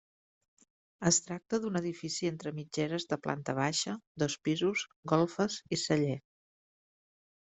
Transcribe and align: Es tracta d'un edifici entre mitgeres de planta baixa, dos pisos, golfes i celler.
Es 1.09 1.19
tracta 1.25 1.59
d'un 1.65 1.77
edifici 1.79 2.29
entre 2.29 2.53
mitgeres 2.61 3.05
de 3.11 3.19
planta 3.27 3.55
baixa, 3.61 3.93
dos 4.25 4.39
pisos, 4.49 4.87
golfes 5.13 5.59
i 5.79 5.81
celler. 5.83 6.17